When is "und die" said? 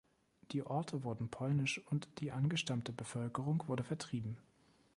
1.91-2.31